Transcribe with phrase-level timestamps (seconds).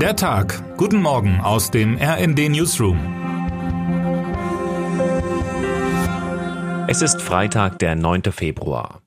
[0.00, 0.76] Der Tag.
[0.76, 2.98] Guten Morgen aus dem RND Newsroom.
[6.86, 8.24] Es ist Freitag, der 9.
[8.24, 9.00] Februar.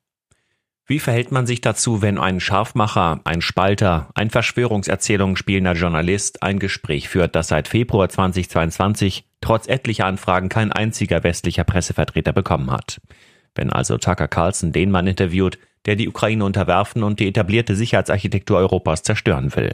[0.88, 6.58] Wie verhält man sich dazu, wenn ein Scharfmacher, ein Spalter, ein Verschwörungserzählungen spielender Journalist ein
[6.58, 13.00] Gespräch führt, das seit Februar 2022 trotz etlicher Anfragen kein einziger westlicher Pressevertreter bekommen hat?
[13.54, 18.58] Wenn also Tucker Carlson den Mann interviewt, der die Ukraine unterwerfen und die etablierte Sicherheitsarchitektur
[18.58, 19.74] Europas zerstören will.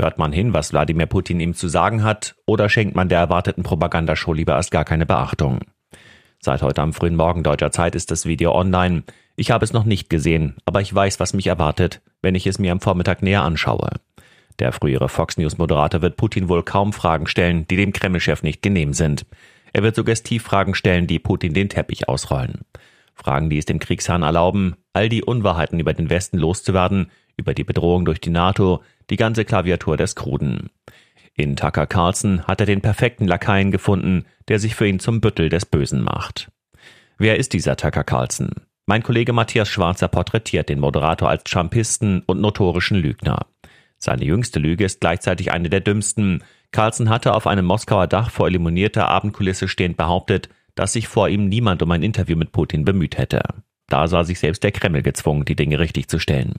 [0.00, 3.62] Hört man hin, was Wladimir Putin ihm zu sagen hat, oder schenkt man der erwarteten
[3.62, 5.60] Propagandashow lieber erst gar keine Beachtung?
[6.38, 9.02] Seit heute am frühen Morgen deutscher Zeit ist das Video online.
[9.36, 12.58] Ich habe es noch nicht gesehen, aber ich weiß, was mich erwartet, wenn ich es
[12.58, 13.90] mir am Vormittag näher anschaue.
[14.58, 18.62] Der frühere Fox News Moderator wird Putin wohl kaum Fragen stellen, die dem Kremlchef nicht
[18.62, 19.26] genehm sind.
[19.74, 22.62] Er wird suggestiv Fragen stellen, die Putin den Teppich ausrollen.
[23.14, 27.64] Fragen, die es dem Kriegsherrn erlauben, all die Unwahrheiten über den Westen loszuwerden, über die
[27.64, 30.70] Bedrohung durch die NATO, die ganze Klaviatur des Kruden.
[31.34, 35.48] In Tucker Carlson hat er den perfekten Lakaien gefunden, der sich für ihn zum Büttel
[35.48, 36.50] des Bösen macht.
[37.18, 38.50] Wer ist dieser Tucker Carlson?
[38.86, 43.46] Mein Kollege Matthias Schwarzer porträtiert den Moderator als Trumpisten und notorischen Lügner.
[43.98, 46.42] Seine jüngste Lüge ist gleichzeitig eine der dümmsten.
[46.72, 51.48] Carlson hatte auf einem Moskauer Dach vor illuminierter Abendkulisse stehend behauptet, dass sich vor ihm
[51.48, 53.42] niemand um ein Interview mit Putin bemüht hätte.
[53.88, 56.54] Da sah sich selbst der Kreml gezwungen, die Dinge richtig zu stellen.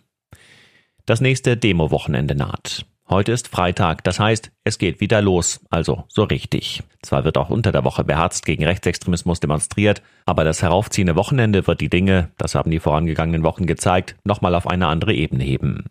[1.12, 2.86] Das nächste Demo-Wochenende naht.
[3.10, 6.84] Heute ist Freitag, das heißt, es geht wieder los, also so richtig.
[7.02, 11.82] Zwar wird auch unter der Woche beherzt gegen Rechtsextremismus demonstriert, aber das heraufziehende Wochenende wird
[11.82, 15.88] die Dinge, das haben die vorangegangenen Wochen gezeigt, nochmal auf eine andere Ebene heben.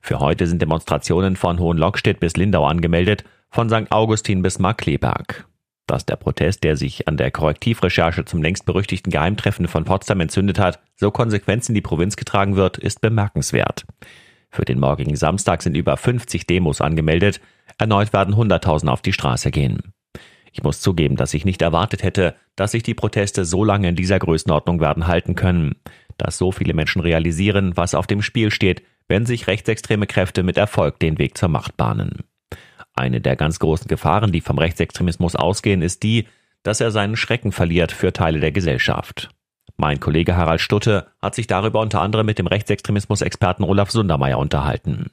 [0.00, 3.92] Für heute sind Demonstrationen von Hohenlockstedt bis Lindau angemeldet, von St.
[3.92, 5.46] Augustin bis Markleberg.
[5.86, 10.58] Dass der Protest, der sich an der Korrektivrecherche zum längst berüchtigten Geheimtreffen von Potsdam entzündet
[10.58, 13.86] hat, so konsequent in die Provinz getragen wird, ist bemerkenswert.
[14.50, 17.40] Für den morgigen Samstag sind über 50 Demos angemeldet.
[17.78, 19.92] Erneut werden Hunderttausende auf die Straße gehen.
[20.52, 23.96] Ich muss zugeben, dass ich nicht erwartet hätte, dass sich die Proteste so lange in
[23.96, 25.76] dieser Größenordnung werden halten können.
[26.16, 30.56] Dass so viele Menschen realisieren, was auf dem Spiel steht, wenn sich rechtsextreme Kräfte mit
[30.56, 32.24] Erfolg den Weg zur Macht bahnen.
[32.94, 36.26] Eine der ganz großen Gefahren, die vom Rechtsextremismus ausgehen, ist die,
[36.62, 39.28] dass er seinen Schrecken verliert für Teile der Gesellschaft.
[39.76, 45.10] Mein Kollege Harald Stutte hat sich darüber unter anderem mit dem Rechtsextremismus-Experten Olaf Sundermeier unterhalten.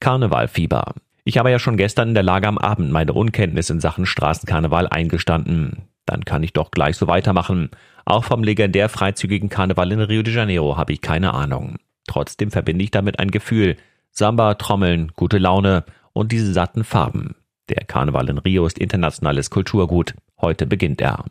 [0.00, 0.94] Karnevalfieber.
[1.24, 4.88] Ich habe ja schon gestern in der Lage am Abend meine Unkenntnis in Sachen Straßenkarneval
[4.88, 5.88] eingestanden.
[6.06, 7.70] Dann kann ich doch gleich so weitermachen.
[8.04, 11.76] Auch vom legendär freizügigen Karneval in Rio de Janeiro habe ich keine Ahnung.
[12.06, 13.76] Trotzdem verbinde ich damit ein Gefühl.
[14.12, 17.34] Samba, Trommeln, gute Laune und diese satten Farben.
[17.68, 20.14] Der Karneval in Rio ist internationales Kulturgut.
[20.40, 21.24] Heute beginnt er.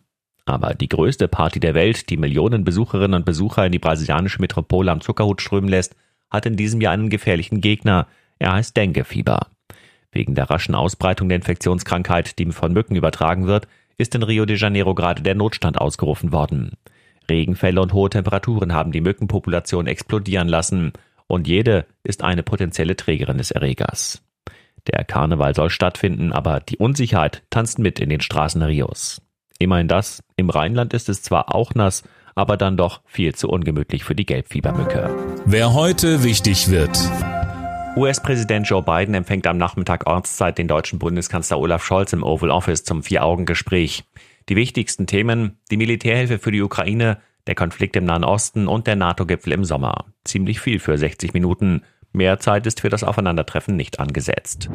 [0.45, 4.91] Aber die größte Party der Welt, die Millionen Besucherinnen und Besucher in die brasilianische Metropole
[4.91, 5.95] am Zuckerhut strömen lässt,
[6.29, 8.07] hat in diesem Jahr einen gefährlichen Gegner.
[8.37, 9.47] Er heißt Dengue-Fieber.
[10.11, 13.67] Wegen der raschen Ausbreitung der Infektionskrankheit, die von Mücken übertragen wird,
[13.97, 16.73] ist in Rio de Janeiro gerade der Notstand ausgerufen worden.
[17.29, 20.93] Regenfälle und hohe Temperaturen haben die Mückenpopulation explodieren lassen
[21.27, 24.21] und jede ist eine potenzielle Trägerin des Erregers.
[24.87, 29.24] Der Karneval soll stattfinden, aber die Unsicherheit tanzt mit in den Straßen Rios.
[29.59, 32.03] Immerhin das, im Rheinland ist es zwar auch nass,
[32.35, 35.09] aber dann doch viel zu ungemütlich für die Gelbfiebermücke.
[35.45, 36.99] Wer heute wichtig wird.
[37.95, 42.83] US-Präsident Joe Biden empfängt am Nachmittag Ortszeit den deutschen Bundeskanzler Olaf Scholz im Oval Office
[42.83, 44.03] zum Vier-Augen-Gespräch.
[44.49, 48.97] Die wichtigsten Themen, die Militärhilfe für die Ukraine, der Konflikt im Nahen Osten und der
[48.97, 50.03] NATO-Gipfel im Sommer.
[50.25, 51.83] Ziemlich viel für 60 Minuten.
[52.11, 54.69] Mehr Zeit ist für das Aufeinandertreffen nicht angesetzt.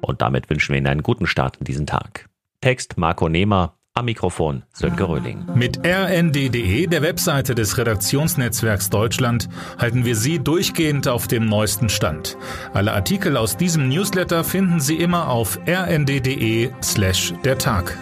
[0.00, 2.29] Und damit wünschen wir Ihnen einen guten Start in diesen Tag.
[2.60, 5.46] Text Marco Nehmer, am Mikrofon Sönke Röhling.
[5.54, 9.48] Mit rnd.de, der Webseite des Redaktionsnetzwerks Deutschland,
[9.78, 12.36] halten wir Sie durchgehend auf dem neuesten Stand.
[12.74, 17.96] Alle Artikel aus diesem Newsletter finden Sie immer auf rnd.de slash der Tag.